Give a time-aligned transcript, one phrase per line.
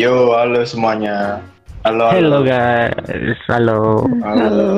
[0.00, 1.44] Yo, halo semuanya.
[1.84, 4.08] Halo, Hello guys, halo.
[4.24, 4.68] Halo.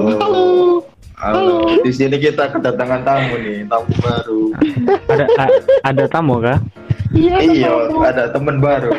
[1.14, 1.78] Halo.
[1.86, 4.42] Di sini kita kedatangan tamu nih, tamu baru.
[5.06, 6.58] Ada a- ada tamu kah?
[7.14, 7.70] Iya,
[8.02, 8.90] ada teman baru.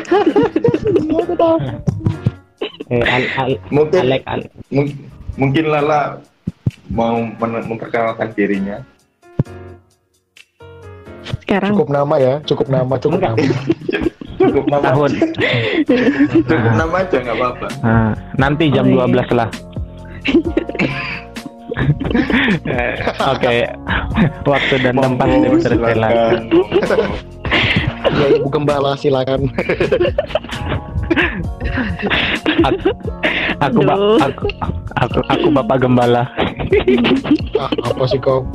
[2.88, 4.48] Eh, al, al, Mungkin Alek, Alek.
[4.72, 4.96] mung-
[5.36, 6.24] mungkin Lala
[6.88, 8.80] mau men- memperkenalkan dirinya.
[11.44, 13.36] Sekarang Cukup nama ya, cukup nama, cukup Enggak.
[13.36, 13.56] nama.
[14.36, 15.10] Cukup nama tahun.
[16.40, 17.66] Cukup nama aja nggak apa-apa.
[17.80, 19.24] Ah, nanti jam Oh, iya.
[19.24, 19.48] 12 lah.
[22.64, 22.94] Eh,
[23.32, 23.54] Oke,
[24.44, 25.94] waktu dan tempat Monggo, dipersilakan.
[25.94, 27.08] silakan.
[28.06, 29.40] Ya, Ibu Gembala silakan.
[32.62, 32.88] Aku,
[33.60, 34.46] aku, ba- aku,
[34.96, 36.22] aku, aku bapak gembala.
[37.56, 38.46] Ah, apa sih kau?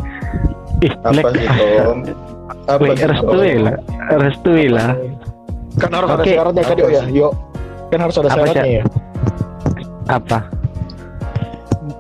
[0.80, 1.98] Ih, Apa sih Tom?
[2.66, 3.10] Apa Tom?
[3.10, 3.76] restui lah,
[4.16, 4.96] restui lah.
[5.80, 6.32] Kan harus ada Oke.
[6.36, 7.32] syaratnya kan ya, yuk.
[7.90, 8.76] Kan harus ada syaratnya syarat?
[8.76, 8.84] ya.
[10.10, 10.38] Apa?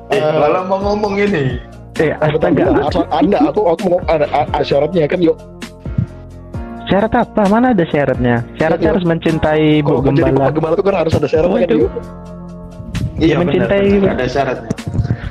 [0.10, 1.58] Eh, Lala mau ngomong ini.
[1.96, 2.64] Eh, astaga,
[3.12, 5.38] Anda, aku aku mau ada, ada syaratnya kan yuk.
[6.90, 7.46] syarat apa?
[7.48, 8.42] Mana ada syaratnya?
[8.58, 8.94] Syaratnya Iya.
[8.98, 10.34] harus mencintai Bu Kalau Gembala.
[10.42, 11.92] Bapak Gembala itu kan harus ada syaratnya kan yuk.
[13.20, 14.16] Iya, mencintai- benar, benar.
[14.18, 14.72] ada syaratnya.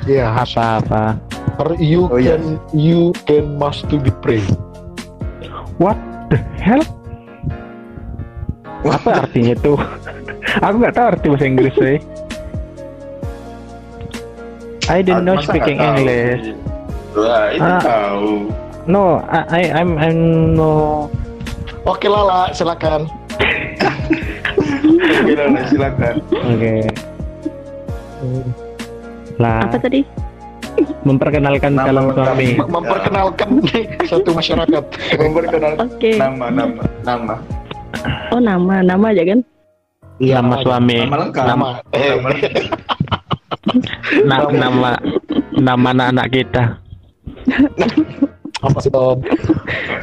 [0.07, 1.03] Iya, Apa-apa?
[1.59, 2.39] harus you Oh, iya.
[2.39, 4.39] can you can must to be pray.
[5.75, 5.99] What
[6.31, 6.79] the hell?
[8.81, 9.73] Apa artinya itu?
[10.65, 11.97] Aku nggak tahu arti bahasa Inggris sih.
[14.89, 15.77] I didn't know Masa speaking?
[15.77, 16.57] English.
[17.13, 17.81] Wah, itu Ah.
[17.81, 18.49] tahu.
[18.89, 20.19] No, I, I I'm I'm
[20.53, 21.05] no.
[21.85, 23.05] Oke Lala, silakan.
[25.19, 26.15] Oke, Lala, silakan.
[26.33, 26.73] Oke.
[29.37, 30.01] Lah, apa tadi?
[30.99, 32.55] memperkenalkan Nama calon suami.
[32.55, 33.49] Mem- Memperkenalkan
[34.09, 34.83] satu masyarakat.
[35.15, 36.11] Memperkenalkan Oke.
[36.15, 37.35] nama, nama, nama.
[38.29, 39.39] Oh nama, nama aja kan?
[40.19, 40.97] Iya, nama suami.
[40.99, 41.45] Nama lengkap.
[41.45, 41.67] Nama.
[41.91, 42.51] Eh, Nama lengkap.
[44.25, 44.89] Na- nama
[45.53, 46.63] nama anak-anak kita.
[48.59, 49.17] apa sih Tom?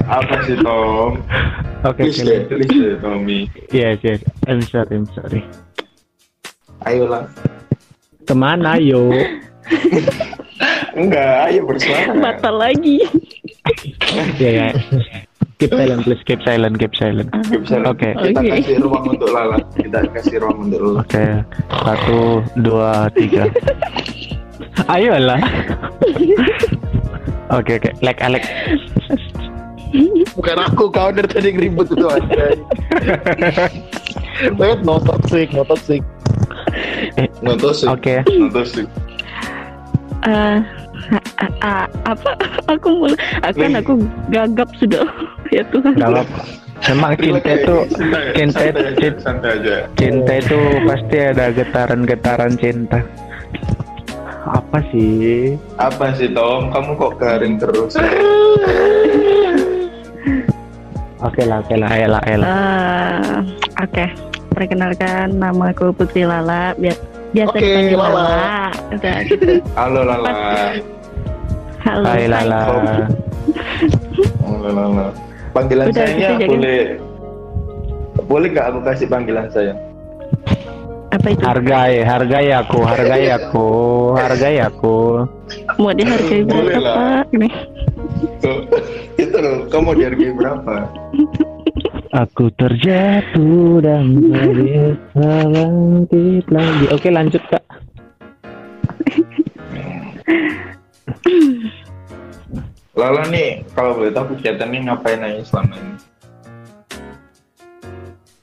[0.06, 1.20] Apa sih, Tom?
[1.84, 2.26] Oke, Please oke.
[2.26, 3.40] deh, please deh, Tommy.
[3.70, 4.20] Yes, yes.
[4.48, 5.42] I'm sorry, I'm sorry.
[6.82, 7.28] Ayolah.
[8.24, 9.10] Ke mana yo?
[10.96, 12.16] Enggak, ayo bersuara.
[12.16, 13.04] Batal lagi.
[14.40, 14.66] Ya, ya.
[15.56, 16.22] Keep silent, please.
[16.28, 17.28] Keep silent, keep silent.
[17.48, 18.12] Bisa, Oke.
[18.12, 18.48] Kita Oke.
[18.60, 19.56] kasih ruang untuk Lala.
[19.72, 21.00] Kita kasih ruang untuk Lala.
[21.00, 21.26] Oke,
[21.72, 22.20] satu,
[22.60, 23.48] dua, tiga.
[24.92, 25.40] Ayolah.
[27.48, 27.90] Oke, oke.
[28.04, 28.44] Like Alex.
[30.36, 32.52] Bukan aku, kau dari tadi ribut itu aja.
[34.60, 36.04] Wait, no toxic, no toxic.
[37.40, 37.88] Nonton sih.
[37.88, 38.20] Oke.
[38.28, 38.84] Nonton sih.
[40.28, 40.64] Eh, a-
[41.38, 42.30] a- a- apa?
[42.68, 43.92] Aku mulai, aku kan aku
[44.28, 45.04] gagap sudah.
[45.54, 45.92] ya Tuhan.
[45.94, 46.40] Gak apa-apa.
[46.86, 47.76] Memang cinta itu,
[48.36, 49.76] cinta aja, cinta, santai aja.
[49.96, 53.00] cinta itu pasti ada getaran-getaran cinta.
[54.44, 55.56] Apa sih?
[55.74, 56.68] Apa sih, Tom?
[56.70, 57.96] Kamu kok garing terus?
[61.18, 62.46] Oke lah, oke lah, ayolah, ayolah.
[62.46, 63.34] Eh,
[63.82, 64.04] Oke,
[64.52, 66.76] perkenalkan nama aku Putri Lala.
[66.76, 66.94] Biar
[67.32, 68.12] biasa Oke, dipanggil Lala.
[68.12, 68.60] Lala.
[68.92, 69.52] Udah gitu.
[69.74, 70.32] Halo, Lala.
[71.86, 72.02] Halo.
[72.02, 72.60] Hai Lala.
[74.42, 75.06] Halo, Lala.
[75.54, 76.50] Panggilan Udah, sayangnya gitu aja, kan?
[76.50, 76.80] boleh
[78.26, 79.72] boleh nggak aku kasih panggilan saya?
[81.14, 81.42] Apa itu?
[81.46, 83.70] Hargai, hargai aku, hargai aku,
[84.18, 85.30] hargai aku.
[85.78, 87.22] Mau dihargai Boleh berapa.
[87.22, 87.26] Pak?
[87.38, 87.54] Nih.
[88.42, 88.66] Tuh,
[89.14, 90.74] itu loh, kamu dihargai berapa?
[92.26, 96.84] Aku terjatuh dan tak bisa bangkit lagi.
[96.90, 97.62] Oke lanjut kak.
[102.96, 105.94] Lala nih, kalau boleh tahu kegiatan nih ngapain aja selama ini?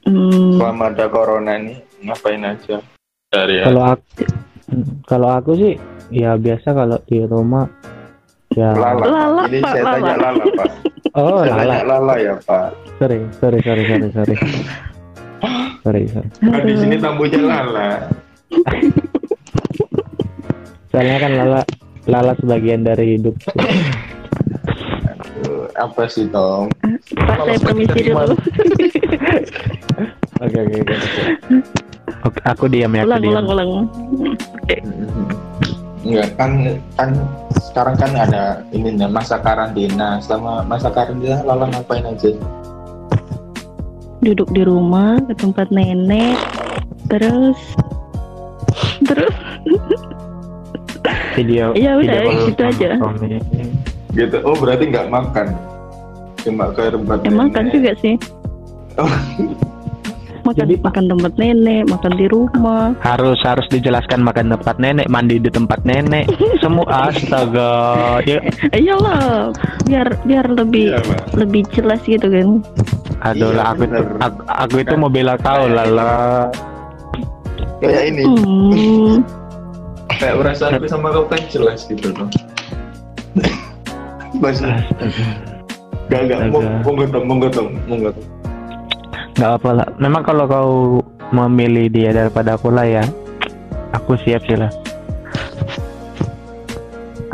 [0.04, 2.78] Hmm, Selama ada corona nih, ngapain aja?
[3.34, 4.06] Dari Kalau aku,
[5.10, 5.72] kalau aku sih
[6.14, 7.66] ya biasa kalau di rumah
[8.54, 8.70] ya.
[8.78, 9.02] Lala.
[9.02, 10.30] Lala, Ini Pak, saya tanya Lala.
[10.38, 10.70] Lala, Pak.
[11.14, 11.98] Oh saya tanya lala.
[11.98, 12.68] Lala ya, Pak.
[12.98, 14.36] Sorry, sorry, sorry, sorry, sorry.
[15.82, 16.28] Sorry, sorry.
[16.42, 17.90] Kan di sini tamunya Lala.
[20.90, 21.60] Soalnya kan lala,
[22.04, 23.36] lala sebagian dari hidup.
[25.08, 26.68] Aduh, apa sih, Tom?
[27.16, 28.36] Pak, saya permisi dulu.
[30.42, 30.96] Oke, oke, oke.
[32.28, 32.38] oke.
[32.44, 33.32] Aku diam ya, aku ulang, diam.
[33.32, 33.70] ulang, ulang.
[34.60, 34.76] Oke.
[36.04, 36.52] Enggak kan
[37.00, 37.10] kan
[37.72, 40.20] sekarang kan ada ini nih, masa karantina.
[40.20, 42.28] Selama masa karantina Lala ngapain aja?
[44.20, 46.36] Duduk di rumah ke tempat nenek.
[47.08, 47.56] Terus
[49.08, 49.32] terus
[51.36, 51.74] Video.
[51.76, 52.90] Ya udah, video gitu aja.
[54.14, 54.36] Gitu.
[54.46, 55.46] Oh, berarti nggak makan.
[56.44, 57.74] Cuma ke tempat emang kan nenek.
[57.76, 58.14] juga sih.
[58.94, 59.10] Oh,
[60.44, 65.40] makan Jadi, makan tempat nenek makan di rumah harus harus dijelaskan makan tempat nenek mandi
[65.40, 66.28] di tempat nenek
[66.62, 68.44] semua astaga ya
[68.78, 69.50] iyalah
[69.88, 71.00] biar biar lebih Iya,
[71.32, 72.60] lebih jelas gitu kan
[73.24, 74.20] aduh Iya, lah aku itu bener.
[74.20, 76.44] aku, aku itu mau bela kau lah lah
[77.82, 79.14] Kayak ini, hmm.
[80.18, 82.28] Kayak perasaanku sama kau kan jelas gitu loh.
[84.42, 84.70] Masih
[86.12, 88.28] Gak, gak, mau monggo dong, monggo dong, monggo dong.
[89.34, 90.72] nggak apa lah memang kalau kau
[91.34, 93.02] memilih dia daripada aku lah ya
[93.90, 94.70] aku siap sih lah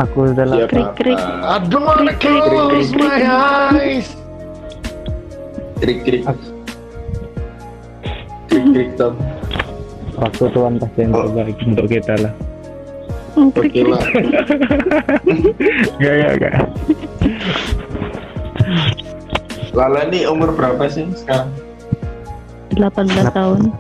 [0.01, 0.65] aku udah lah?
[0.65, 1.19] Krik, krik.
[1.21, 4.09] I don't wanna Krik, krik, krik, my eyes.
[5.77, 6.25] Krik krik.
[8.49, 9.15] Krik krik Tom.
[10.17, 12.33] waktu Tuhan pasti yang terbaik untuk kita lah
[13.41, 14.05] Lah.
[15.97, 16.55] Gak, gak, gak.
[19.71, 21.49] Lala ini umur berapa sih sekarang?
[22.77, 23.73] 18 tahun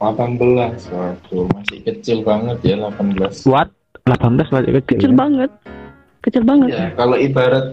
[0.00, 0.92] 18.
[0.92, 3.48] Waduh, masih kecil banget ya 18.
[3.48, 3.68] What?
[4.06, 4.96] 18 masih kecil.
[4.96, 5.18] kecil ya?
[5.18, 5.50] banget
[6.22, 7.66] kecil banget Ya, kalau ibarat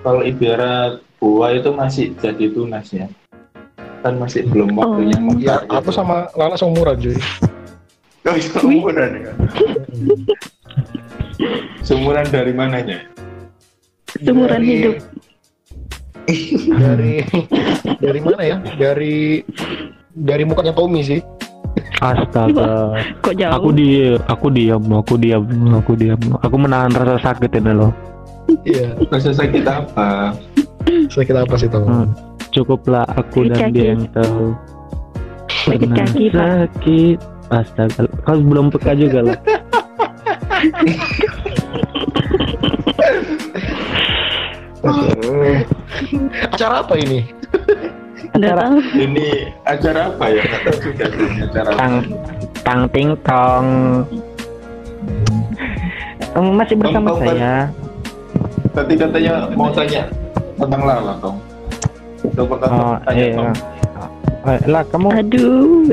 [0.00, 3.06] kalau ibarat buah itu masih jadi tunas ya.
[4.00, 5.36] Kan masih belum waktunya Oh.
[5.36, 7.16] Ya, aku sama Lala seumuran cuy.
[8.20, 9.32] Kau seumuran ya?
[11.80, 12.98] Seumuran dari mananya?
[14.10, 14.96] seumuran Dari- hidup
[16.70, 17.12] Dari
[17.98, 18.56] dari mana ya?
[18.76, 19.40] Dari
[20.12, 21.20] dari mukanya Tommy sih.
[21.98, 22.94] Astaga.
[23.20, 23.86] kok jauh Aku di
[24.20, 26.20] aku diam, aku diam, aku diam.
[26.40, 27.90] Aku menahan rasa sakit ini loh.
[28.62, 28.94] Iya.
[29.08, 30.34] Rasa sakit apa?
[31.08, 31.86] Sakit apa sih Tom?
[31.86, 32.08] Hmm.
[32.50, 33.74] Cukuplah aku Sakit dan kaki.
[33.74, 34.46] dia yang tahu.
[35.66, 37.18] sakit kaki pak sakit.
[37.50, 39.38] Astaga, kau belum peka juga lah.
[46.46, 47.20] Acara apa ini?
[48.30, 49.26] Acara- Ini
[49.66, 50.42] acara apa ya?
[50.44, 51.76] Ini acara apa.
[51.76, 51.94] Tang
[52.62, 53.68] tang ting tong.
[56.30, 57.54] Kamu masih bersama Tong, tong, saya.
[58.70, 60.06] Tadi katanya mau tanya
[60.54, 61.36] tentang Lala, Tom.
[62.30, 63.34] Coba Oh, tanya, iya.
[63.34, 63.50] Tom.
[64.40, 65.84] Eh, lah kamu aduh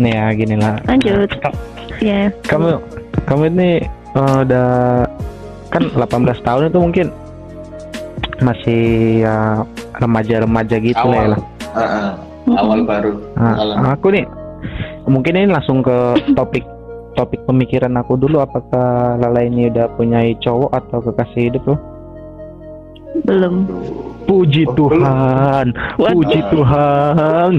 [0.00, 0.80] nih ya gini lah.
[0.88, 1.30] lanjut
[2.00, 2.80] ya kamu
[3.28, 3.70] kamu ini
[4.16, 4.68] eh, udah
[5.70, 7.06] kan 18 tahun itu mungkin
[8.40, 8.82] masih
[9.22, 9.62] ya
[10.00, 11.32] remaja-remaja gitu lah ya Awal.
[11.36, 11.40] lah.
[11.70, 12.10] Ah, ah.
[12.58, 13.12] awal baru.
[13.36, 13.84] Nah, Pengalaman.
[13.94, 14.26] aku nih
[15.06, 15.96] mungkin ini langsung ke
[16.38, 16.64] topik
[17.14, 21.78] topik pemikiran aku dulu apakah Lala ini udah punya cowok atau kekasih hidup loh?
[23.24, 23.54] Belum
[24.30, 25.02] Puji Oh, belum.
[25.02, 25.66] Tuhan,
[25.98, 26.14] Waduh.
[26.14, 27.52] puji Tuhan.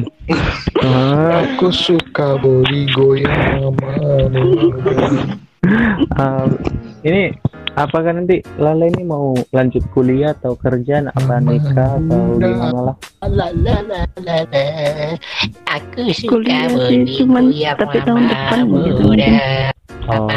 [1.43, 3.75] Aku suka body goyang
[6.15, 6.47] ah,
[7.03, 7.35] ini
[7.75, 12.95] apakah nanti Lala ini mau lanjut kuliah atau kerjaan apa nikah atau gimana lah?
[13.27, 14.65] La la la la la.
[15.75, 19.03] Aku suka Kuliah sih, cuman goyang tapi tahun depan gitu.
[19.11, 19.27] muda.
[20.07, 20.27] Oh,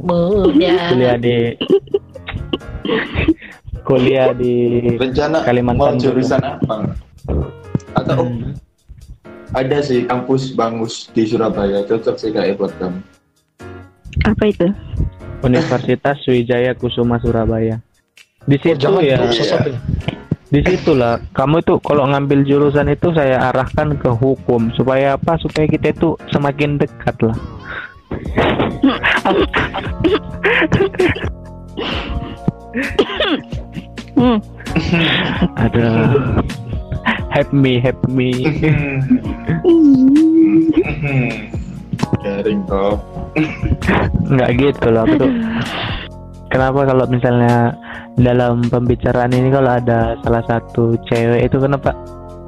[0.00, 0.72] muda.
[0.88, 1.52] kuliah di
[3.86, 6.90] kuliah di Rencana Kalimantan mau jurusan apa?
[7.94, 8.50] Atau Hmm.
[9.54, 12.98] ada sih kampus Bangus di Surabaya, cocok sih kayak buat kamu.
[14.24, 14.66] apa itu
[15.40, 17.78] Universitas Wijaya Kusuma Surabaya.
[18.42, 19.16] Di Oh, situ jangan ya,
[20.46, 25.36] di situlah kamu itu kalau ngambil jurusan itu saya arahkan ke hukum supaya apa?
[25.36, 27.36] Supaya kita itu semakin dekat lah.
[35.66, 35.86] Ada
[37.34, 38.30] help me, help me.
[42.22, 43.02] Garing kok.
[44.30, 45.32] Nggak gitu loh, aku tuh.
[46.54, 47.74] Kenapa kalau misalnya
[48.16, 51.92] dalam pembicaraan ini kalau ada salah satu cewek itu kenapa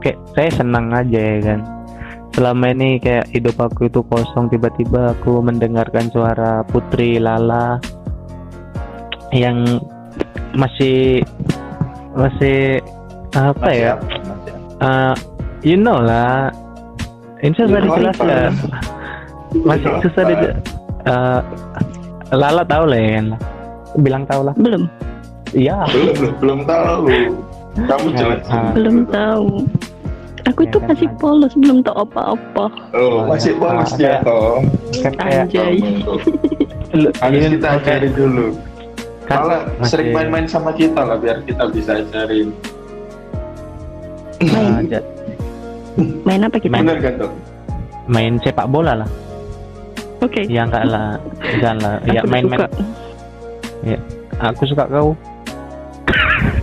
[0.01, 1.61] kayak saya senang aja ya kan.
[2.39, 7.83] Selama ini kayak hidup aku itu kosong tiba-tiba aku mendengarkan suara Putri Lala
[9.35, 9.83] yang
[10.55, 11.21] masih
[12.15, 12.81] masih
[13.33, 13.93] apa ya?
[14.79, 15.15] Uh,
[15.61, 16.49] you know lah.
[17.39, 18.51] Ini susah know dijelaskan.
[19.59, 20.35] Masih susah di
[21.05, 21.41] uh,
[22.31, 23.27] Lala tahu lah ya kan.
[23.99, 24.55] Bilang tahu lah.
[24.57, 24.85] belum
[25.51, 25.89] Iya.
[25.89, 27.03] belum belum belum tahu.
[27.79, 28.43] Kamu jelas.
[28.49, 28.75] Ah.
[28.75, 29.63] belum tahu
[30.45, 31.19] aku Ya tuh kan, masih Mas.
[31.21, 34.65] polos belum tahu apa-apa Oh, masih polos dia toh.
[34.99, 35.79] Kan Anjay.
[37.23, 38.57] Harus ini kita ajari dulu.
[39.25, 42.51] kan Malah masih- sering main-main sama kita lah biar kita bisa ajarin.
[44.87, 45.07] Ja-
[46.23, 47.31] main apa kita Bener kan tuh?
[48.07, 49.11] main sepak bola lah.
[50.19, 51.95] oke Ya enggak lah, enggak lah.
[52.07, 52.59] Ya Aku main-main.
[52.61, 52.69] suka.
[54.41, 55.11] Aku suka kau.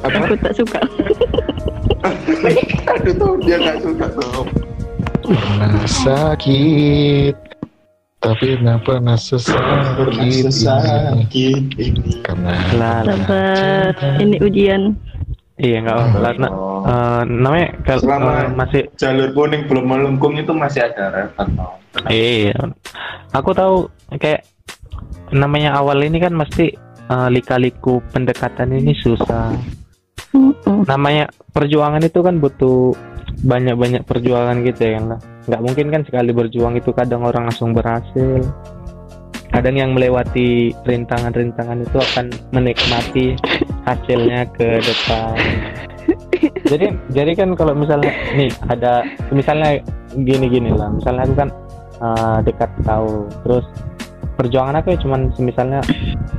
[0.02, 0.18] Apa?
[0.22, 0.80] aku tak suka
[2.88, 4.46] Aduh tuh dia nggak suka tuh.
[5.26, 7.34] pernah sakit
[8.20, 12.54] tapi nggak pernah Pernah sesakit ini karena.
[13.04, 14.94] Sabar, ini ujian.
[15.56, 16.84] Iya nggak apa lah Oh.
[16.86, 21.48] Eh, namanya kalau Selama- eh, masih Jalur kuning belum melengkung itu masih ada repot.
[21.50, 21.80] no.
[22.08, 22.54] iya
[23.32, 23.76] aku tahu
[24.16, 24.44] kayak
[25.32, 29.56] namanya awal ini kan mesti eh, lika-liku pendekatan ini susah
[30.86, 32.92] namanya perjuangan itu kan butuh
[33.42, 37.72] banyak-banyak perjuangan gitu ya kan lah nggak mungkin kan sekali berjuang itu kadang orang langsung
[37.72, 38.44] berhasil
[39.50, 43.40] kadang yang melewati rintangan-rintangan itu akan menikmati
[43.86, 45.36] hasilnya ke depan
[46.72, 49.82] jadi jadi kan kalau misalnya nih ada misalnya
[50.14, 51.50] gini-gini lah misalnya aku kan
[52.02, 53.66] eh, dekat kau terus
[54.36, 55.80] perjuangan aku ya cuman misalnya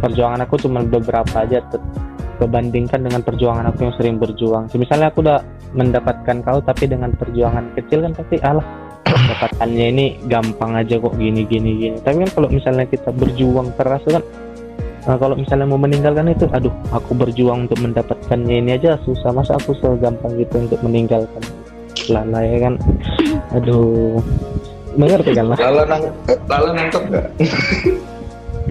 [0.04, 1.64] perjuangan aku cuma beberapa aja
[2.36, 4.68] kebandingkan dengan perjuangan aku yang sering berjuang.
[4.76, 5.40] Misalnya aku udah
[5.72, 8.64] mendapatkan kau tapi dengan perjuangan kecil kan pasti alah
[9.06, 11.96] dapatkannya ini gampang aja kok gini gini gini.
[12.00, 14.22] Tapi kan kalau misalnya kita berjuang keras kan
[15.06, 19.56] eh, kalau misalnya mau meninggalkan itu aduh aku berjuang untuk mendapatkannya ini aja susah masa
[19.56, 21.42] aku segampang gitu untuk meninggalkan
[22.06, 22.74] lala ya kan
[23.52, 24.18] aduh
[24.96, 26.02] mengerti kan lah Lala nang
[26.46, 27.26] Lala nangkep nggak?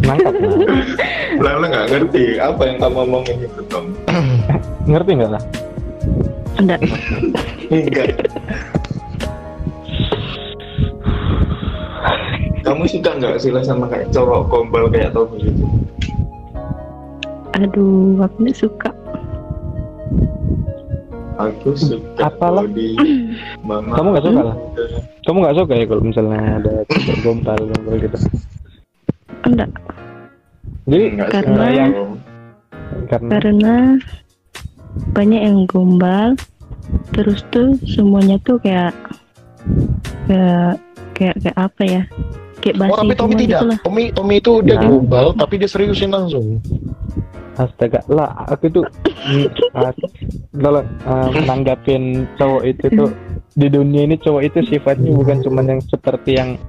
[0.01, 0.58] nangkap lah
[1.38, 3.86] Lala nggak ngerti apa yang kamu omongin itu Tom.
[4.86, 5.44] ngerti nggak lah
[6.56, 6.80] Enggak.
[7.68, 8.15] Enggak.
[12.63, 15.65] Kamu suka nggak sih lah sama kayak cowok gombal kayak Tommy gitu?
[17.56, 18.92] Aduh, aku suka.
[21.36, 22.64] Aku suka Apalah.
[22.64, 22.96] body
[23.68, 23.92] mama.
[23.92, 24.56] kamu nggak suka lah
[25.28, 26.74] kamu nggak suka ya kalau misalnya ada
[27.20, 28.18] gombal gombal gitu
[29.44, 29.70] Enggak.
[30.88, 31.92] jadi Enggak Karena- yang
[33.12, 33.74] karena Karena
[35.12, 36.40] banyak yang gombal.
[37.12, 38.96] Terus tuh semuanya tuh kayak
[40.26, 40.80] kayak
[41.12, 42.02] kayak, kayak apa ya?
[42.64, 43.50] Kayak basi Oh, tapi Tommy tidak.
[43.52, 43.78] gitu lah.
[43.84, 44.84] Tommy Tommy itu dia Nah.
[44.88, 46.64] global tapi dia seriusin langsung.
[47.56, 48.86] Astaga lah aku tuh
[50.64, 53.10] kalau ah, menanggapin cowok itu tuh
[53.56, 56.60] di dunia ini cowok itu sifatnya bukan cuma yang seperti yang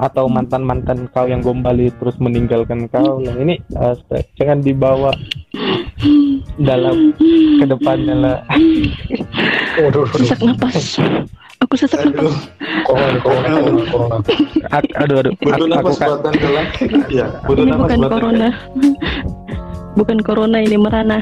[0.00, 5.12] atau mantan mantan kau yang gombali terus meninggalkan kau lah ini astaga, jangan dibawa
[6.58, 7.14] dalam
[7.60, 8.38] ke depannya lah
[9.78, 10.06] waduh.
[10.16, 11.00] Sesak napas.
[11.62, 12.18] Aku sesak napas.
[12.18, 12.36] Aduh,
[12.82, 14.16] Corona, corona, corona,
[14.98, 16.32] aduh aduh butuh aku, aku nafas kan buatan.
[17.08, 18.52] Iya, butuh Ini nafas bukan buatan.
[19.92, 21.20] Bukan corona ini merana.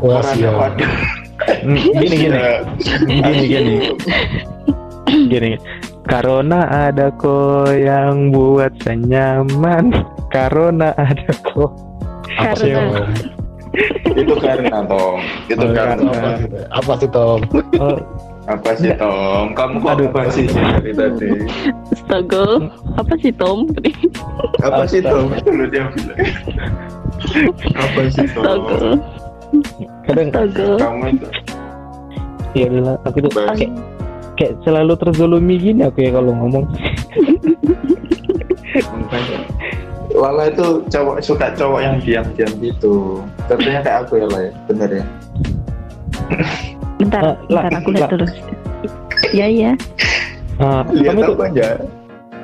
[0.00, 0.92] Wah, waduh.
[1.62, 2.38] Mm, gini gini
[3.04, 3.74] gini gini
[5.28, 5.50] gini
[6.10, 9.92] karena ada ko yang buat senyaman
[10.32, 11.68] karena ada ko
[12.36, 12.72] Apa sih?
[14.16, 15.20] Itu karena Tom.
[15.48, 16.40] Itu Oh, karena.
[16.72, 17.40] Apa sih Tom?
[17.80, 17.96] oh,
[18.48, 19.52] Apa sih Tom?
[19.52, 20.08] Kamu kok Aduh.
[20.08, 21.28] apa sih dari tadi?
[21.92, 22.70] Astaga.
[22.96, 23.68] Apa sih Tom?
[24.64, 25.28] Apa sih Tom?
[25.48, 26.18] Lu dia bilang.
[27.72, 28.24] Apa sih?
[28.24, 28.90] Astaga.
[30.04, 30.68] kadang Astaga.
[30.78, 31.28] Kamu itu
[32.56, 33.68] ya udahlah aku tuh kayak
[34.34, 36.64] kayak selalu terzolimi gini aku ya kalau ngomong.
[40.16, 43.20] Lala itu cowok suka cowok yang diam-diam gitu.
[43.44, 45.04] Contohnya kayak aku ya lah ya, bener ya.
[46.96, 48.10] Bentar, Ah, lah, bentar aku lihat lah.
[48.16, 48.26] dulu.
[49.28, 49.70] Iya, iya.
[50.56, 51.68] Ah, Lihat kamu tuh apa aja?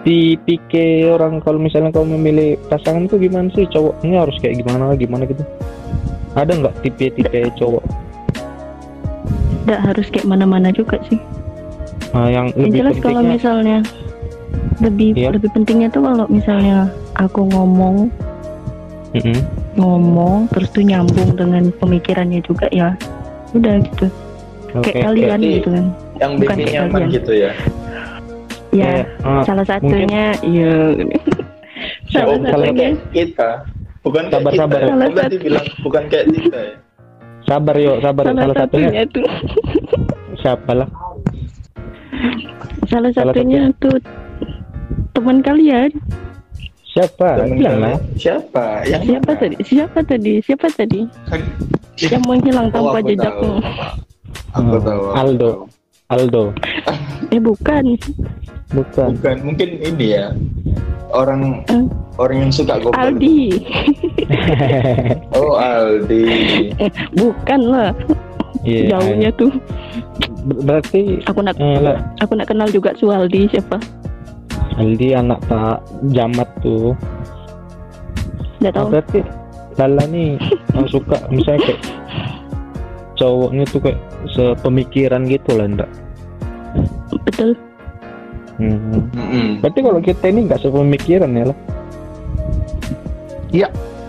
[0.03, 4.93] Di pike orang kalau misalnya kamu memilih pasangan tuh gimana sih cowoknya harus kayak gimana
[4.93, 5.47] gimana gitu
[6.35, 7.85] ada nggak tipe-tipe cowok
[9.63, 11.23] Nggak harus kayak mana-mana juga sih.
[12.13, 13.79] ah, yang Yang lebih jelas kalau misalnya
[14.81, 15.31] lebih Iya.
[15.31, 18.11] lebih pentingnya tuh kalau misalnya aku ngomong
[19.15, 19.39] Mm-mm.
[19.75, 22.99] ngomong terus tuh nyambung dengan pemikirannya juga ya
[23.53, 24.07] udah gitu
[24.73, 25.87] Oke, kayak kalian gitu kan
[26.19, 27.11] Yang Bukan bikin kayak nyaman kalian.
[27.13, 27.51] gitu ya.
[28.73, 30.73] Ya ah, salah satunya iya
[32.13, 33.51] salah bukan satunya kayak kita.
[34.03, 34.59] Bukan kayak Sabar, kita.
[34.59, 34.81] sabar.
[34.81, 35.45] Kamu Salah tadi satu.
[35.45, 36.75] bilang bukan kayak kita ya.
[37.43, 39.27] sabar yuk sabar salah salah satunya satunya tuh
[40.43, 40.89] siapa lah
[42.85, 43.97] salah Salah satunya tuh
[45.13, 45.91] teman kalian
[46.85, 48.19] siapa Temen bilang lah kalian.
[48.19, 48.65] Siapa?
[48.85, 49.41] Yang siapa mana?
[49.41, 51.51] tadi siapa tadi siapa tadi Kan-
[52.03, 53.71] yang menghilang Oh, tanpa aku jejakmu tahu.
[54.53, 55.03] Aku Hmm, tahu.
[55.05, 55.51] aku Aldo.
[56.13, 56.53] Aldo.
[57.29, 57.97] Eh bukan.
[58.71, 59.09] Bukan.
[59.17, 60.27] Bukan, mungkin ini ya.
[61.09, 61.89] Orang Hmm.
[62.17, 62.97] orang yang suka gombal.
[63.11, 63.41] Aldi.
[65.37, 66.25] Oh, Aldi.
[67.13, 67.91] bukan lah.
[68.63, 69.51] Iya, jauhnya tuh.
[70.45, 73.77] Ber- berarti aku nak eh, lah, aku nak kenal juga Sualdi siapa?
[74.75, 75.81] Aldi anak Pak
[76.13, 76.97] Jamat tuh.
[78.59, 79.21] Nggak Oh, tahu berarti
[79.75, 80.37] Lala nih
[80.71, 81.81] yang suka misalnya kayak
[83.19, 85.91] cowoknya tuh kayak sepemikiran gitu lah enggak
[87.25, 87.57] betul
[88.61, 89.09] Hmm.
[89.17, 89.65] Mm-mm.
[89.65, 91.59] Berarti kalau kita ini nggak sepemikiran ya lah.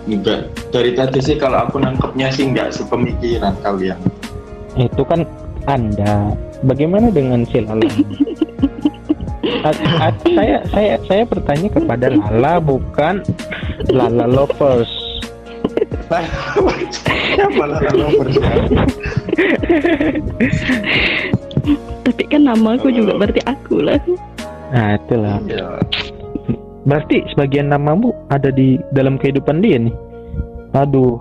[0.04, 0.52] Enggak.
[0.70, 3.96] Dari tadi sih kalau aku nangkepnya sih nggak sepemikiran kalian.
[4.76, 5.24] Itu kan
[5.64, 6.36] Anda.
[6.68, 7.88] Bagaimana dengan si Lala?
[9.64, 13.24] A- a- saya saya saya bertanya kepada Lala bukan
[13.88, 14.92] Lala lovers.
[17.34, 18.60] Siapa kalau percaya?
[22.04, 24.00] Tapi kan nama aku juga berarti aku lah.
[24.76, 25.38] Nah itulah.
[25.48, 25.80] Ya.
[26.84, 29.96] Berarti sebagian namamu ada di dalam kehidupan dia nih.
[30.76, 31.16] Aduh.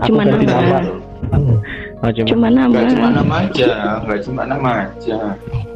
[0.00, 0.80] Aku Cuma ganti nama.
[0.80, 1.52] nama.
[2.00, 2.28] Oh, cuma.
[2.32, 2.72] Cuma nama.
[2.72, 3.70] Nggak cuma nama aja,
[4.06, 5.18] nggak cuma nama aja.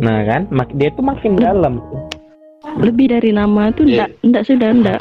[0.01, 1.85] Nah kan, mak dia tuh makin dalam.
[2.81, 4.09] Lebih dari nama tuh Iya.
[4.09, 5.01] enggak, enggak sudah enggak.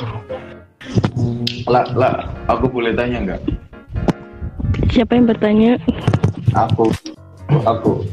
[1.63, 3.41] Lah, lah, aku boleh tanya nggak?
[4.91, 5.79] Siapa yang bertanya?
[6.51, 6.91] Aku,
[7.63, 8.03] aku.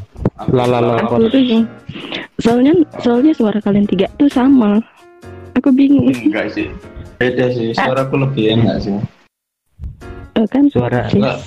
[0.47, 0.97] Aku lah.
[1.05, 1.69] Aku yang-
[2.41, 4.81] soalnya soalnya suara kalian tiga tuh sama.
[5.59, 6.09] Aku bingung.
[6.09, 6.67] Enggak sih.
[7.21, 8.97] Beda sih, suaraku lebih enak sih.
[10.39, 10.65] Oh, kan?
[10.73, 11.05] Suara.
[11.13, 11.37] Lah,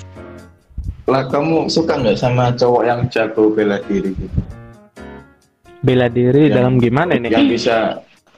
[1.09, 4.39] lah kamu suka nggak sama cowok yang jago bela diri gitu?
[5.85, 7.29] bela diri Yang- dalam gimana ini?
[7.29, 7.77] Yang bisa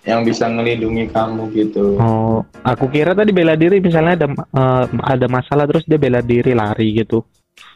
[0.03, 1.95] yang bisa ngelindungi kamu gitu.
[1.99, 6.51] Oh, aku kira tadi bela diri misalnya ada eh, ada masalah terus dia bela diri
[6.51, 7.23] lari gitu.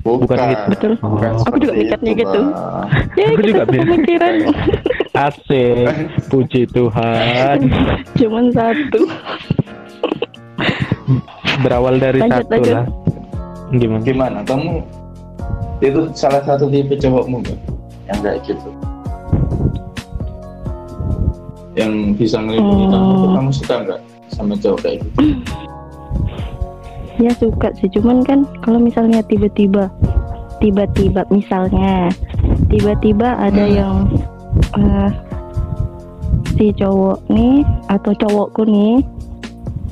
[0.02, 0.66] Bukan, bukan gitu.
[0.68, 0.92] Betul.
[0.98, 2.42] Bukan Aku juga mikirnya itu, gitu.
[3.20, 3.88] Ya, Aku juga bingung.
[3.92, 4.34] sepemikiran.
[5.28, 5.88] Asik,
[6.28, 7.58] puji Tuhan.
[8.20, 9.02] Cuman satu.
[11.62, 12.74] Berawal dari Lanjut, satu lanjut.
[12.74, 12.86] lah.
[13.72, 14.02] Gimana?
[14.02, 14.38] Gimana?
[14.44, 14.74] Kamu
[15.80, 17.60] itu salah satu tipe cowokmu nggak?
[18.08, 18.70] Yang kayak gitu.
[21.72, 22.92] Yang bisa ngelindungi Oh.
[22.92, 25.20] kamu, kamu suka nggak sama cowok kayak gitu?
[27.22, 29.94] Ya suka sih, cuman kan kalau misalnya tiba-tiba
[30.58, 32.10] tiba-tiba misalnya
[32.70, 33.76] tiba-tiba ada Hmm.
[33.78, 33.96] yang
[34.78, 35.10] eh,
[36.58, 39.02] si cowok nih atau cowokku nih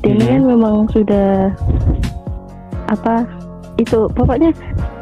[0.02, 0.30] dia ini Hmm.
[0.30, 1.54] kan memang sudah
[2.89, 3.26] apa
[3.78, 4.54] itu pokoknya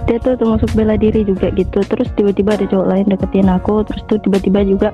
[0.07, 4.03] dia tuh termasuk bela diri juga gitu terus tiba-tiba ada cowok lain deketin aku terus
[4.07, 4.89] tuh tiba-tiba juga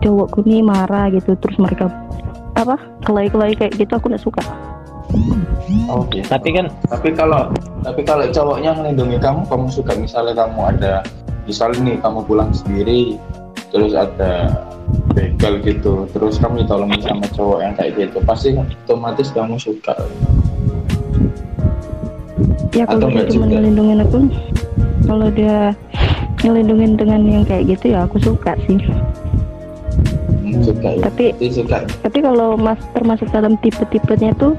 [0.00, 1.92] cowokku nih marah gitu terus mereka
[2.56, 4.40] apa kelai-kelai kayak gitu aku nggak suka
[5.88, 6.26] Oh, gitu.
[6.26, 7.52] Tapi kan tapi kalau
[7.84, 10.92] tapi kalau cowoknya melindungi kamu kamu suka misalnya kamu ada
[11.44, 13.20] misalnya nih kamu pulang sendiri
[13.68, 14.64] terus ada
[15.12, 19.94] begal gitu terus kamu ditolongin sama cowok yang kayak gitu pasti otomatis kamu suka.
[22.74, 24.18] Ya Atau kalau dia cuma ngelindungin aku
[25.04, 25.56] kalau dia
[26.42, 28.80] ngelindungin dengan yang kayak gitu ya aku suka sih.
[30.42, 31.02] Hmm, suka ya.
[31.08, 31.78] Tapi suka.
[32.02, 34.58] tapi kalau mas termasuk dalam tipe-tipenya tuh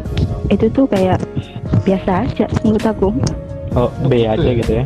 [0.49, 1.17] itu tuh kayak
[1.83, 3.09] biasa aja menurut aku
[3.75, 4.85] oh B aja gitu ya.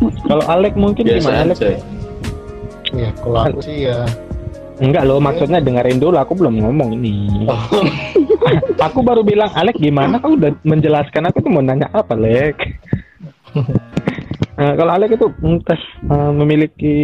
[0.00, 1.56] Kalau Alek mungkin biasa gimana Alek?
[1.60, 1.68] aja
[2.90, 4.02] Ya, kalau aku sih ya
[4.80, 7.44] Enggak loh, maksudnya dengerin dulu aku belum ngomong ini.
[8.88, 10.16] aku baru bilang Alek gimana?
[10.16, 12.56] Kau udah menjelaskan aku tuh mau nanya apa, Alek?
[14.60, 16.96] Eh, kalau Alek itu entah eh, memiliki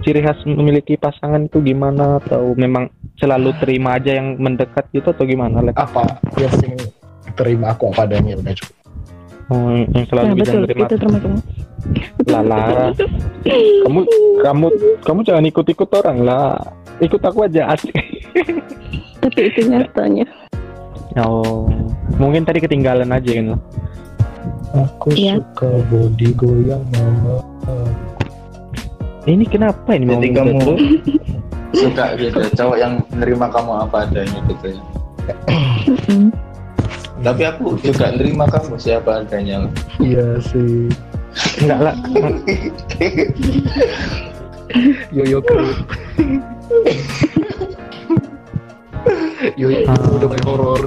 [0.00, 5.24] ciri khas memiliki pasangan itu gimana atau memang selalu terima aja yang mendekat gitu atau
[5.24, 6.76] gimana, apa yang penting
[7.32, 8.74] terima aku apa adanya udah cukup.
[9.46, 10.84] Oh, yang selalu nah bisa betul menerima.
[10.84, 11.30] itu termasuk
[12.26, 12.90] Lala,
[13.86, 14.00] kamu
[14.42, 14.66] kamu
[15.00, 16.58] kamu jangan ikut-ikut orang lah.
[16.98, 17.92] Ikut aku aja asik.
[19.22, 20.26] tapi itu nyatanya
[21.16, 21.64] Oh,
[22.16, 23.56] mungkin tadi ketinggalan aja kan.
[24.76, 25.40] Aku Iya.
[25.40, 27.40] suka body goyang mama.
[29.24, 30.80] Ini kenapa ini mau Jadi kamu- terus?
[31.72, 34.82] suka gitu cowok yang menerima kamu apa adanya gitu ya
[37.26, 39.66] tapi aku juga nerima kamu siapa adanya
[39.98, 40.86] Iya sih.
[41.58, 41.94] Enggak lah.
[45.10, 45.66] Yoyo kru.
[49.56, 49.96] Yoyo Ah.
[50.12, 50.82] udah main horor.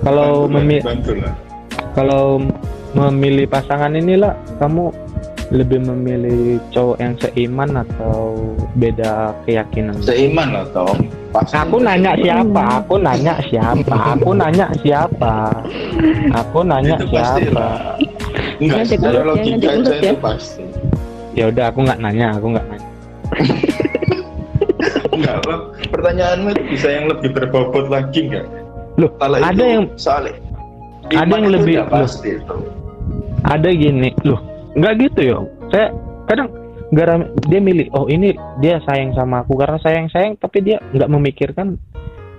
[0.00, 1.34] Kalau Bantu lah, memi- bantu lah
[1.92, 2.40] kalau
[2.92, 4.88] memilih pasangan inilah kamu
[5.52, 8.40] lebih memilih cowok yang seiman atau
[8.74, 9.94] beda keyakinan?
[10.00, 10.96] seiman lah toh
[11.30, 12.62] Pasti Aku nanya siapa?
[12.80, 13.96] Aku nanya siapa?
[14.12, 15.34] Aku nanya siapa?
[16.34, 17.66] Aku nanya itu siapa?
[18.58, 20.64] enggak secara ya, logika aja itu pasti
[21.32, 22.88] Ya udah aku nggak nanya, aku nggak nanya.
[25.14, 25.36] enggak
[25.88, 28.46] pertanyaanmu itu bisa yang lebih berbobot lagi enggak
[28.96, 30.36] Loh, kalau ada itu yang- soalnya
[31.10, 32.56] ada yang lebih- pasti itu
[33.42, 34.40] ada gini loh
[34.76, 35.38] nggak gitu yo.
[35.72, 35.92] Saya
[36.28, 36.48] kadang
[36.92, 37.16] gara
[37.48, 41.80] dia milih oh ini dia sayang sama aku karena sayang sayang tapi dia nggak memikirkan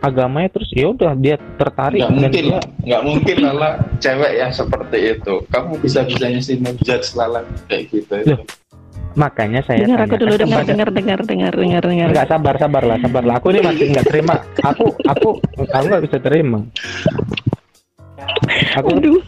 [0.04, 2.44] agamanya terus ya udah dia tertarik nggak mungkin.
[2.44, 2.52] dia.
[2.54, 5.34] Lah nggak mungkin lala cewek yang seperti itu.
[5.48, 7.42] Kamu bisa bisanya sih menjudge lala
[7.72, 8.14] kayak gitu.
[8.30, 8.44] Loh,
[9.16, 12.08] makanya saya dengar aku dulu dengar dengar dengar dengar dengar dengar.
[12.14, 13.36] Enggak sabar sabar lah sabar lah.
[13.40, 14.36] Aku ini masih nggak terima.
[14.62, 15.30] Aku aku
[15.72, 16.60] aku nggak bisa terima.
[18.78, 19.24] Aku Aduh.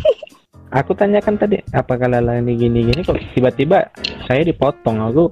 [0.75, 3.88] Aku tanyakan tadi apa kalau ini gini gini kok tiba-tiba
[4.27, 5.25] saya dipotong aku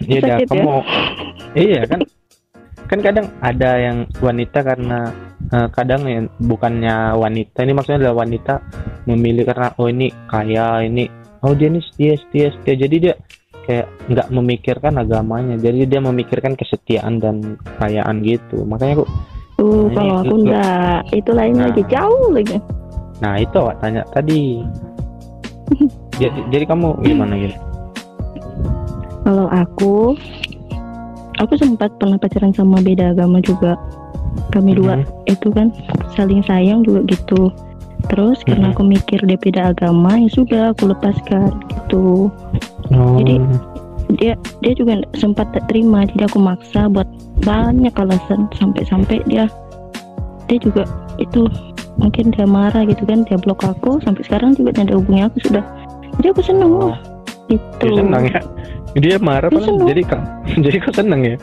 [0.00, 0.48] Iya Sakit ya?
[0.48, 0.76] kamu
[1.52, 2.00] iya kan
[2.88, 5.12] kan kadang ada yang wanita karena
[5.52, 8.54] eh, kadang yang bukannya wanita ini maksudnya adalah wanita
[9.04, 11.06] memilih karena oh ini kaya ini
[11.44, 13.14] oh dia ini setia setia setia jadi dia
[13.68, 19.06] kayak nggak memikirkan agamanya jadi dia memikirkan kesetiaan dan kekayaan gitu makanya aku
[19.60, 21.68] Tuh, Nah, kalau aku enggak, itu lain Nah.
[21.68, 22.56] lagi jauh lagi.
[23.20, 24.64] Nah itu awak tanya tadi
[26.20, 27.56] jadi jadi kamu gimana gitu
[29.20, 30.18] Kalau aku,
[31.38, 33.78] aku sempat pernah pacaran sama beda agama juga.
[34.50, 35.06] Kami dua Mhm.
[35.28, 35.70] itu kan
[36.10, 37.52] saling sayang juga gitu.
[38.10, 38.74] Terus karena Mhm.
[38.74, 42.26] aku mikir dia beda agama, ya sudah aku lepaskan gitu.
[42.90, 43.38] oh, Jadi-
[44.18, 47.06] Dia dia juga sempat tak terima, jadi aku maksa buat
[47.46, 49.46] banyak alasan sampai-sampai dia
[50.48, 50.82] dia juga
[51.16, 51.46] itu
[52.00, 55.36] mungkin dia marah gitu kan dia blok aku sampai sekarang juga tidak ada hubungi aku
[55.44, 55.64] sudah
[56.16, 56.88] jadi aku seneng Oh.
[56.88, 56.98] loh
[57.46, 58.40] itu dia senang ya
[58.94, 60.22] dia marah Dia jadi kak
[60.64, 61.36] jadi kau senang ya.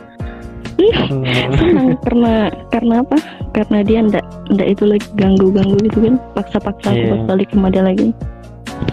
[0.78, 1.26] Hmm.
[1.54, 2.34] senang karena
[2.70, 3.18] karena apa
[3.52, 7.08] karena dia ndak ndak itu lagi ganggu ganggu gitu kan paksa-paksa aku Iya.
[7.08, 8.10] buat balik sama dia lagi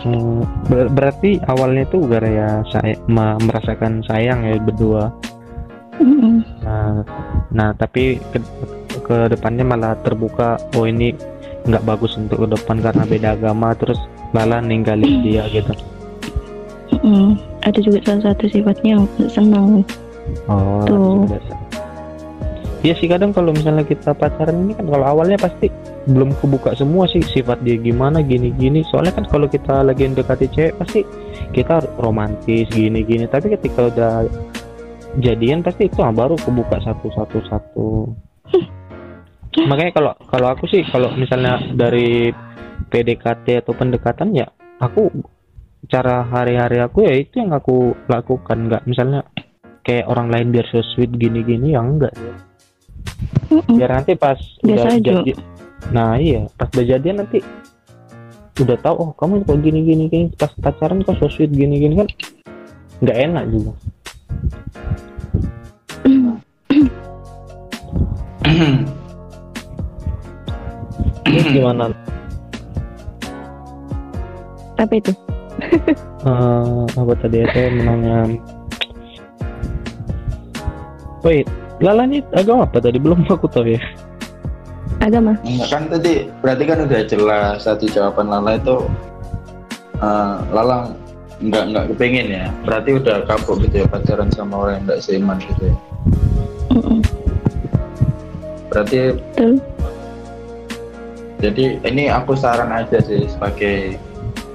[0.01, 5.13] Hmm, ber- berarti awalnya itu gara ya saya merasakan sayang ya berdua.
[5.97, 6.41] Mm-mm.
[6.61, 7.05] Nah,
[7.51, 8.39] nah tapi ke,
[8.99, 11.13] ke depannya malah terbuka oh ini
[11.65, 13.97] nggak bagus untuk ke depan karena beda agama terus
[14.37, 15.73] malah ninggalin dia gitu.
[16.93, 17.41] Mm-mm.
[17.65, 19.85] ada juga salah satu sifatnya yang senang
[20.49, 20.85] Oh.
[20.89, 21.29] Tuh.
[22.85, 25.73] Iya sih kadang kalau misalnya kita pacaran ini kan kalau awalnya pasti
[26.05, 28.85] belum kebuka semua sih sifat dia gimana gini-gini.
[28.93, 31.01] Soalnya kan kalau kita lagi mendekati cewek pasti
[31.57, 33.25] kita romantis gini-gini.
[33.25, 34.29] Tapi ketika udah
[35.25, 38.13] jadian pasti itu baru kebuka satu-satu satu.
[39.55, 42.35] Makanya kalau kalau aku sih kalau misalnya dari
[42.91, 44.51] PDKT atau pendekatan ya
[44.83, 45.09] aku
[45.87, 48.67] cara hari-hari aku ya itu yang aku lakukan.
[48.67, 49.23] Nggak misalnya
[49.85, 52.17] kayak orang lain biar so sweet gini-gini ya enggak
[53.69, 55.13] biar nanti pas Biasa udah aja.
[55.21, 55.33] jadi
[55.93, 57.45] nah iya pas udah jadian nanti
[58.65, 62.01] udah tahu oh kamu kok gini gini gini pas pacaran kok so sweet gini gini
[62.01, 62.09] kan
[63.05, 63.73] nggak enak juga
[71.25, 71.93] terus gimana?
[74.79, 75.13] Apa itu?
[76.25, 78.25] Eh, apa tadi itu menanya
[81.21, 81.45] wait
[81.85, 82.97] Lala ini agama apa tadi?
[82.97, 83.81] Belum aku tahu ya.
[85.05, 85.37] Agama.
[85.45, 88.89] Enggak kan tadi berarti kan udah jelas satu jawaban Lala itu
[90.01, 90.97] eh, Lala
[91.45, 92.49] nggak nggak kepengen ya.
[92.65, 95.77] Berarti udah kapok gitu ya pacaran sama orang yang nggak seiman gitu ya.
[96.75, 97.01] Mm-mm.
[98.73, 99.63] berarti betul
[101.45, 104.01] jadi ini aku saran aja sih sebagai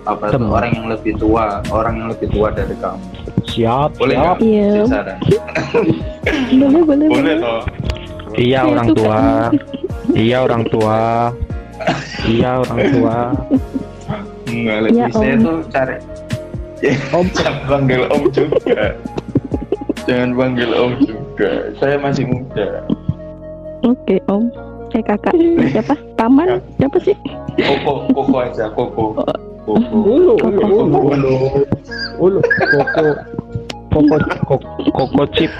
[0.10, 0.50] apa tuh, Teman.
[0.50, 3.06] orang yang lebih tua orang yang lebih tua dari kamu.
[3.46, 4.26] Siap boleh siap.
[4.26, 4.38] nggak?
[4.42, 4.70] Iya.
[4.74, 5.18] sih saran.
[6.60, 7.36] Boleh boleh boleh.
[7.42, 7.62] Toh.
[8.38, 9.18] Iya Saya orang tua.
[10.14, 11.00] Iya orang tua.
[12.26, 13.18] Iya orang tua.
[14.50, 15.46] Enggak, lebih Ya, saya Om.
[15.46, 15.96] tuh cari
[17.14, 17.26] Om.
[17.38, 18.82] jangan panggil om juga.
[20.10, 21.52] Jangan panggil om juga.
[21.78, 22.82] Saya masih muda.
[23.86, 24.50] Oke om
[24.94, 25.34] eh kakak.
[25.70, 25.94] Siapa?
[26.18, 26.58] Paman?
[26.82, 27.16] Siapa sih?
[27.62, 29.04] Koko koko aja koko.
[29.70, 29.78] Oh.
[29.78, 29.86] Koko.
[30.06, 31.34] Ulu ulu ulu.
[32.18, 33.02] Ulu koko
[33.94, 34.16] koko
[34.48, 34.56] koko,
[34.94, 35.52] koko chip.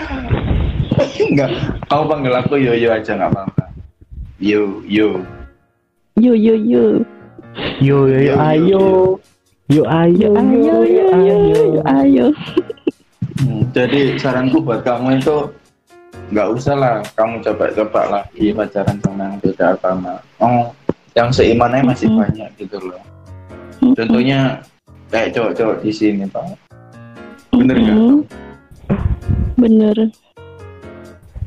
[1.30, 1.52] Enggak.
[1.88, 3.64] Kau panggil aku yo yo aja nggak apa-apa.
[4.42, 5.22] Yo yo.
[6.18, 6.86] Yo yo yo.
[7.80, 8.84] Yo yo ayo.
[9.70, 9.84] yo.
[9.86, 12.28] Ayo yo ayo yo ayo.
[13.40, 15.48] Hmm, jadi saranku buat kamu itu
[16.30, 20.14] nggak usah lah kamu coba-coba lagi pacaran sama yang beda agama.
[20.38, 20.70] Oh
[21.18, 22.22] yang seimannya masih Mm-mm.
[22.22, 23.02] banyak gitu loh.
[23.98, 24.62] Contohnya
[25.10, 26.46] kayak cowok-cowok di sini pak.
[27.50, 28.10] Bener nggak Mm-mm.
[28.10, 28.20] Tom?
[29.60, 29.98] bener.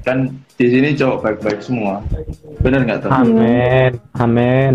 [0.02, 0.18] Kan
[0.58, 2.02] di sini cowok baik-baik semua.
[2.60, 3.10] Bener nggak Tom?
[3.14, 3.92] amin.
[4.18, 4.74] Amin.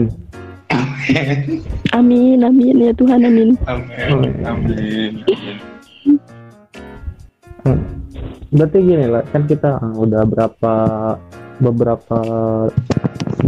[1.92, 2.76] Amin amin.
[2.80, 3.50] Ya Tuhan amin.
[3.68, 4.32] Amin.
[4.48, 5.14] Amin
[8.48, 10.74] berarti gini lah kan kita ah, udah berapa
[11.60, 12.20] beberapa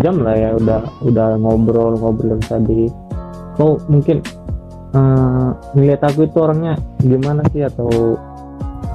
[0.02, 2.90] jam lah ya udah udah ngobrol ngobrol tadi.
[3.60, 4.24] Kau mungkin
[5.76, 7.68] ngeliat aku itu orangnya gimana sih?
[7.68, 8.18] Atau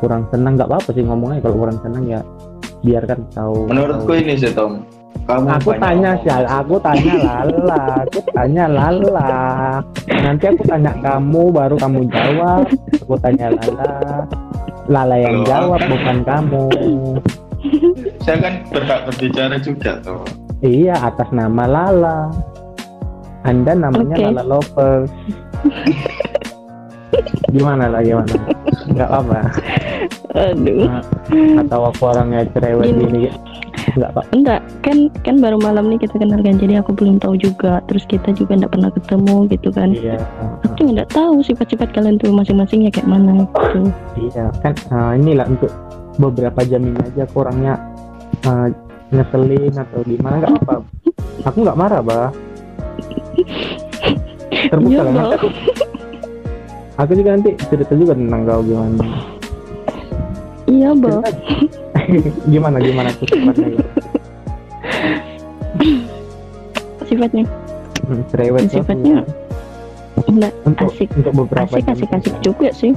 [0.00, 0.58] kurang senang?
[0.58, 2.20] Nggak apa-apa sih ngomongnya kalau kurang senang ya
[2.84, 3.70] biarkan tahu.
[3.70, 4.84] Menurutku ini sih Tom.
[5.24, 9.30] Kamu aku tanya sih aku tanya lala aku tanya lala.
[10.10, 12.68] Nanti aku tanya kamu baru kamu jawab.
[13.04, 14.28] Aku tanya lala
[14.90, 16.64] lala yang Kalau jawab bukan kamu.
[18.20, 20.20] Saya kan berhak berbicara juga tuh
[20.64, 22.32] iya atas nama lala.
[23.44, 24.24] Anda namanya Oke.
[24.32, 25.12] lala lovers.
[27.52, 28.36] Gimana lah gimana?
[28.88, 29.40] Nggak apa
[30.34, 30.90] aduh.
[31.62, 33.04] Atau aku orangnya cerewet Gini.
[33.06, 33.20] gini
[33.94, 34.60] nggak apa enggak.
[34.82, 36.58] Kan kan baru malam nih kita kenal kan.
[36.58, 37.78] Jadi aku belum tahu juga.
[37.86, 39.88] Terus kita juga enggak pernah ketemu gitu kan.
[39.90, 40.18] Iya.
[40.64, 43.80] Aku juga enggak tahu sifat-sifat kalian tuh masing-masingnya kayak mana gitu.
[44.18, 45.70] Iya kan eh, inilah untuk
[46.14, 47.74] beberapa jam ini aja aku orangnya
[48.42, 48.68] eh,
[49.10, 50.74] ngeselin atau gimana nggak apa
[51.44, 52.28] aku nggak marah bah
[54.70, 55.36] terbuka Iya, lah nanti Bah.
[55.36, 55.48] aku
[56.96, 59.04] aku juga nanti cerita juga tentang kau gimana.
[60.64, 61.83] Iya Cerita-
[62.52, 63.68] gimana gimana tuh sifatnya?
[67.04, 67.44] Sifatnya?
[68.04, 69.18] Hmm, cerewet Sifatnya
[70.24, 71.08] enggak untuk asik.
[71.18, 72.92] untuk beberapa asik asik asik juga sih.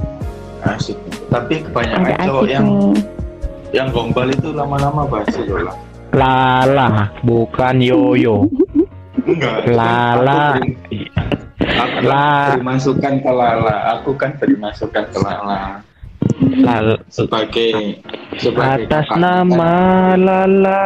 [0.62, 0.96] Asik.
[1.28, 2.68] Tapi kebanyakan ada cowok asik yang yang
[3.68, 5.76] yang gombal itu lama-lama basi loh lah.
[6.14, 6.88] Lala
[7.20, 8.48] bukan yoyo.
[9.28, 10.56] Enggak Lala.
[10.56, 11.04] aku beri,
[11.60, 15.84] aku kan La- beri masukan ke Lala aku kan beri masukan ke Lala
[16.64, 18.02] lala sebagai
[18.38, 19.18] sebagai atas kakak.
[19.18, 19.72] nama
[20.14, 20.84] lala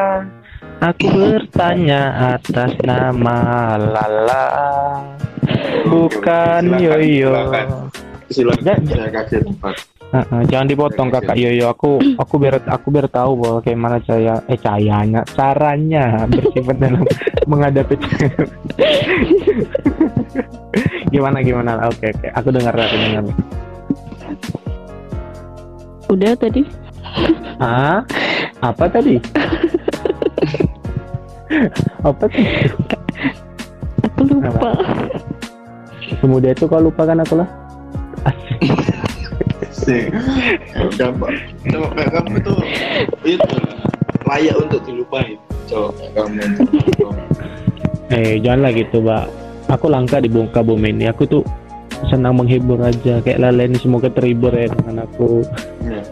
[0.82, 2.02] aku bertanya
[2.34, 3.38] atas nama
[3.78, 4.46] lala.
[5.86, 7.30] Bukan Silakan, yoyo.
[7.34, 7.66] silakan.
[8.32, 9.62] silakan Ya,
[10.12, 11.72] Heeh, jangan dipotong kakak Yoyo.
[11.72, 17.00] Aku aku biar aku biar tahu bahwa kayak mana saya eh cahayanya caranya bersifat dalam
[17.50, 17.96] menghadapi
[21.12, 21.88] gimana gimana?
[21.88, 22.28] Oke oke.
[22.28, 23.24] Aku dengar aku dengar
[26.12, 26.62] udah tadi.
[27.56, 28.04] Ah
[28.60, 29.16] apa tadi?
[32.04, 32.46] Apa sih?
[34.04, 34.70] Aku lupa.
[36.20, 37.48] Semudah itu kau lupakan aku lah?
[39.72, 40.12] Sih
[40.94, 41.26] coba
[41.66, 42.60] coba kayak kamu tuh
[43.26, 43.56] itu
[44.22, 45.34] layak untuk dilupain
[45.66, 46.38] coba kamu
[48.14, 49.26] eh janganlah gitu mbak.
[49.72, 51.08] Aku langka di bongkar bumi ini.
[51.08, 51.42] Aku tuh
[52.10, 53.20] senang menghibur aja.
[53.20, 55.44] Kayak lala ini semoga terhibur ya dengan aku.
[55.86, 56.02] Ya.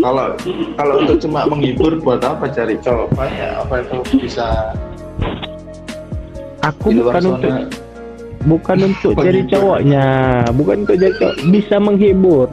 [0.00, 0.32] kalau
[0.78, 4.72] kalau untuk cuma menghibur buat apa cari cowok banyak apa itu bisa
[6.64, 7.68] aku bukan untuk sana
[8.48, 10.06] bukan untuk jadi cowoknya.
[10.56, 11.34] Bukan untuk jadi cowok.
[11.52, 12.48] Bisa menghibur.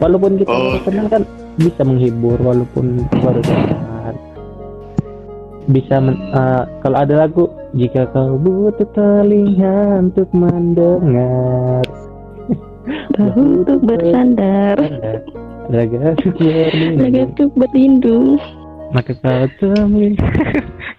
[0.00, 0.88] Walaupun kita Oh, oke.
[0.88, 1.22] kenal kan
[1.56, 3.40] bisa menghibur walaupun baru
[5.66, 11.84] bisa men- eh, kalau ada lagu jika kau butuh telinga untuk mendengar.
[13.18, 14.78] Bahu untuk bersandar.
[15.66, 18.28] Raga untuk berlindung untuk berlindung
[18.94, 20.14] maka kau temui.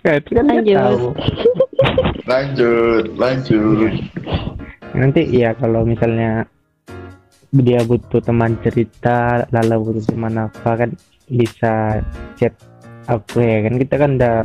[0.03, 0.75] Itu kan Lanjut.
[0.75, 1.05] tahu.
[2.27, 3.93] Lanjut lanjut.
[4.91, 6.43] Nanti ya kalau misalnya
[7.55, 10.89] dia butuh teman cerita lalu butuh teman apa kan
[11.31, 12.03] bisa
[12.35, 12.51] chat
[13.07, 13.73] aku ya kan?
[13.81, 14.35] Kita kan udah